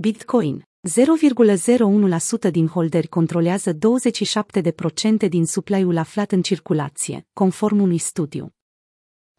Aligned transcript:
Bitcoin. 0.00 0.62
0,01% 2.48 2.50
din 2.50 2.66
holderi 2.66 3.06
controlează 3.06 3.72
27% 3.72 3.76
din 5.28 5.46
supply-ul 5.46 5.96
aflat 5.96 6.32
în 6.32 6.42
circulație, 6.42 7.26
conform 7.32 7.80
unui 7.80 7.98
studiu. 7.98 8.54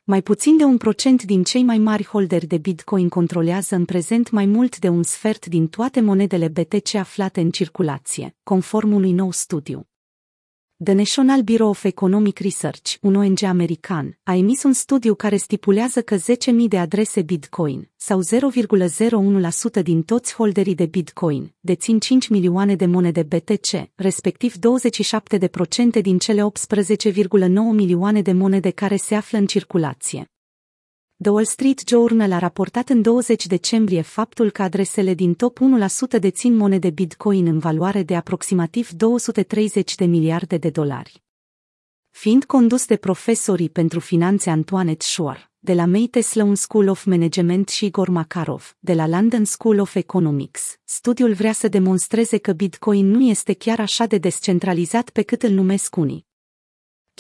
Mai 0.04 0.22
puțin 0.22 0.58
de 0.58 0.64
un 0.64 0.78
procent 0.78 1.24
din 1.24 1.44
cei 1.44 1.64
mai 1.64 1.78
mari 1.78 2.06
holderi 2.06 2.46
de 2.46 2.58
Bitcoin 2.58 3.10
controlează 3.10 3.76
în 3.76 3.86
prezent 3.86 4.30
mai 4.30 4.46
mult 4.46 4.80
de 4.80 4.90
un 4.90 5.04
sfert 5.04 5.46
din 5.46 5.68
toate 5.68 6.02
monedele 6.02 6.48
BTC 6.48 6.94
aflate 6.94 7.42
în 7.42 7.50
circulație, 7.52 8.36
conform 8.44 8.94
unui 8.94 9.12
nou 9.12 9.32
studiu. 9.32 9.88
The 10.84 10.94
National 10.94 11.42
Bureau 11.42 11.70
of 11.70 11.84
Economic 11.84 12.40
Research, 12.40 12.96
un 13.02 13.16
ONG 13.16 13.44
american, 13.44 14.18
a 14.24 14.36
emis 14.36 14.64
un 14.64 14.74
studiu 14.74 15.16
care 15.16 15.36
stipulează 15.36 16.02
că 16.02 16.16
10.000 16.16 16.22
de 16.68 16.78
adrese 16.78 17.22
Bitcoin, 17.22 17.90
sau 17.96 18.20
0,01% 19.80 19.84
din 19.84 20.04
toți 20.04 20.36
holderii 20.36 20.76
de 20.76 20.86
Bitcoin, 20.86 21.54
dețin 21.60 22.00
5 22.00 22.28
milioane 22.28 22.76
de 22.76 22.86
monede 22.86 23.24
BTC, 23.24 23.90
respectiv 23.96 24.54
27% 25.98 26.02
din 26.02 26.18
cele 26.18 26.42
18,9 26.42 27.50
milioane 27.72 28.22
de 28.22 28.32
monede 28.32 28.70
care 28.70 28.96
se 28.96 29.16
află 29.16 29.38
în 29.38 29.46
circulație. 29.46 30.32
The 31.22 31.32
Wall 31.32 31.46
Street 31.46 31.82
Journal 31.88 32.32
a 32.32 32.38
raportat 32.38 32.90
în 32.90 33.02
20 33.02 33.48
decembrie 33.48 34.02
faptul 34.02 34.50
că 34.50 34.62
adresele 34.62 35.14
din 35.14 35.34
top 35.34 35.60
1% 36.18 36.20
dețin 36.20 36.56
monede 36.56 36.90
Bitcoin 36.90 37.46
în 37.46 37.60
valoare 37.60 38.04
de 38.04 38.16
aproximativ 38.16 38.90
230 38.90 39.96
de 39.96 40.06
miliarde 40.06 40.58
de 40.58 40.70
dolari. 40.70 41.24
Fiind 42.10 42.46
condus 42.46 42.86
de 42.86 42.96
profesorii 42.96 43.70
pentru 43.70 44.00
finanțe 44.00 44.50
Antoinette 44.50 45.06
Schor, 45.06 45.52
de 45.60 45.74
la 45.74 45.86
Meite 45.86 46.22
Sloan 46.22 46.56
School 46.56 46.88
of 46.88 47.06
Management 47.06 47.70
și 47.70 47.86
Igor 47.86 48.10
Makarov, 48.10 48.76
de 48.80 48.94
la 48.94 49.08
London 49.08 49.46
School 49.46 49.80
of 49.80 49.96
Economics, 49.96 50.80
studiul 50.84 51.34
vrea 51.34 51.54
să 51.54 51.68
demonstreze 51.68 52.38
că 52.38 52.52
Bitcoin 52.52 53.06
nu 53.06 53.22
este 53.22 53.54
chiar 53.54 53.80
așa 53.80 54.06
de 54.06 54.18
descentralizat 54.18 55.10
pe 55.10 55.22
cât 55.22 55.44
îl 55.44 55.52
numesc 55.52 55.96
unii. 55.96 56.29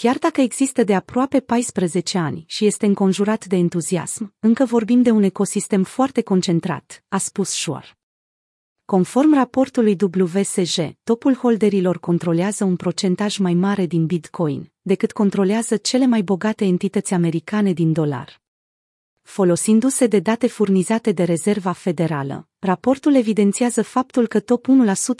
Chiar 0.01 0.17
dacă 0.17 0.41
există 0.41 0.83
de 0.83 0.95
aproape 0.95 1.39
14 1.39 2.17
ani 2.17 2.43
și 2.47 2.65
este 2.65 2.85
înconjurat 2.85 3.45
de 3.45 3.55
entuziasm, 3.55 4.35
încă 4.39 4.65
vorbim 4.65 5.01
de 5.01 5.11
un 5.11 5.23
ecosistem 5.23 5.83
foarte 5.83 6.21
concentrat, 6.21 7.03
a 7.07 7.17
spus 7.17 7.49
Schor. 7.49 7.97
Conform 8.85 9.33
raportului 9.33 9.97
WSJ, 10.13 10.77
topul 11.03 11.35
holderilor 11.35 11.99
controlează 11.99 12.63
un 12.63 12.75
procentaj 12.75 13.37
mai 13.37 13.53
mare 13.53 13.85
din 13.85 14.05
Bitcoin 14.05 14.71
decât 14.81 15.11
controlează 15.11 15.77
cele 15.77 16.05
mai 16.05 16.21
bogate 16.21 16.65
entități 16.65 17.13
americane 17.13 17.73
din 17.73 17.93
dolar. 17.93 18.41
Folosindu-se 19.29 20.07
de 20.07 20.19
date 20.19 20.47
furnizate 20.47 21.11
de 21.11 21.23
Rezerva 21.23 21.71
Federală, 21.71 22.47
raportul 22.59 23.15
evidențiază 23.15 23.81
faptul 23.81 24.27
că 24.27 24.39
top 24.39 24.67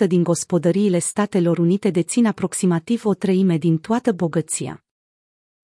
1% 0.04 0.08
din 0.08 0.24
gospodăriile 0.24 1.00
Statelor 1.00 1.58
Unite 1.58 1.90
dețin 1.90 2.26
aproximativ 2.26 3.06
o 3.06 3.14
treime 3.14 3.58
din 3.58 3.78
toată 3.78 4.12
bogăția. 4.12 4.84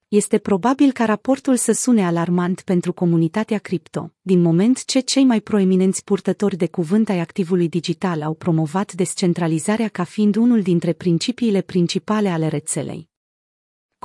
Este 0.07 0.37
probabil 0.37 0.91
ca 0.91 1.05
raportul 1.05 1.55
să 1.55 1.71
sune 1.71 2.05
alarmant 2.05 2.61
pentru 2.61 2.93
comunitatea 2.93 3.57
cripto, 3.57 4.13
din 4.21 4.41
moment 4.41 4.85
ce 4.85 4.99
cei 4.99 5.23
mai 5.23 5.41
proeminenți 5.41 6.03
purtători 6.03 6.57
de 6.57 6.67
cuvânt 6.67 7.09
ai 7.09 7.19
activului 7.19 7.69
digital 7.69 8.21
au 8.21 8.33
promovat 8.33 8.93
descentralizarea 8.93 9.87
ca 9.87 10.03
fiind 10.03 10.35
unul 10.35 10.61
dintre 10.61 10.93
principiile 10.93 11.61
principale 11.61 12.29
ale 12.29 12.47
rețelei. 12.47 13.13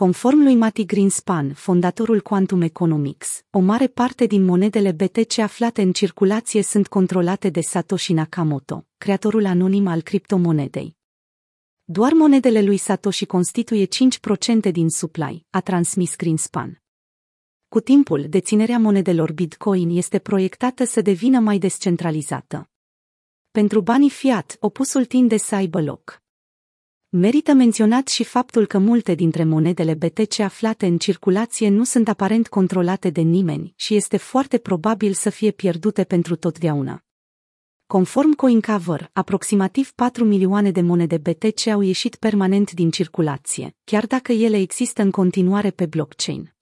Conform 0.00 0.42
lui 0.42 0.54
Mati 0.54 0.84
Greenspan, 0.84 1.52
fondatorul 1.52 2.20
Quantum 2.20 2.62
Economics, 2.62 3.44
o 3.50 3.58
mare 3.58 3.86
parte 3.86 4.26
din 4.26 4.44
monedele 4.44 4.92
BTC 4.92 5.38
aflate 5.38 5.82
în 5.82 5.92
circulație 5.92 6.62
sunt 6.62 6.88
controlate 6.88 7.48
de 7.48 7.60
Satoshi 7.60 8.12
Nakamoto, 8.12 8.86
creatorul 8.98 9.46
anonim 9.46 9.86
al 9.86 10.00
criptomonedei. 10.02 10.96
Doar 11.84 12.12
monedele 12.12 12.62
lui 12.62 12.76
Satoshi 12.76 13.26
constituie 13.26 13.86
5% 13.86 14.70
din 14.72 14.88
supply, 14.88 15.46
a 15.50 15.60
transmis 15.60 16.16
Greenspan. 16.16 16.83
Cu 17.68 17.80
timpul, 17.80 18.27
deținerea 18.28 18.78
monedelor 18.78 19.33
Bitcoin 19.33 19.96
este 19.96 20.18
proiectată 20.18 20.84
să 20.84 21.00
devină 21.00 21.39
mai 21.39 21.58
descentralizată. 21.58 22.70
Pentru 23.50 23.80
banii 23.80 24.10
fiat, 24.10 24.56
opusul 24.60 25.05
tinde 25.05 25.36
să 25.36 25.55
aibă 25.55 25.83
loc. 25.83 26.22
Merită 27.12 27.52
menționat 27.52 28.08
și 28.08 28.24
faptul 28.24 28.66
că 28.66 28.78
multe 28.78 29.14
dintre 29.14 29.44
monedele 29.44 29.94
BTC 29.94 30.38
aflate 30.38 30.86
în 30.86 30.98
circulație 30.98 31.68
nu 31.68 31.84
sunt 31.84 32.08
aparent 32.08 32.48
controlate 32.48 33.10
de 33.10 33.20
nimeni 33.20 33.72
și 33.76 33.94
este 33.94 34.16
foarte 34.16 34.58
probabil 34.58 35.12
să 35.12 35.30
fie 35.30 35.50
pierdute 35.50 36.04
pentru 36.04 36.36
totdeauna. 36.36 37.04
Conform 37.86 38.32
CoinCover, 38.32 39.10
aproximativ 39.12 39.92
4 39.92 40.24
milioane 40.24 40.70
de 40.70 40.80
monede 40.80 41.18
BTC 41.18 41.66
au 41.66 41.80
ieșit 41.80 42.16
permanent 42.16 42.72
din 42.72 42.90
circulație, 42.90 43.77
chiar 43.84 44.06
dacă 44.06 44.32
ele 44.32 44.56
există 44.56 45.02
în 45.02 45.10
continuare 45.10 45.70
pe 45.70 45.86
blockchain. 45.86 46.54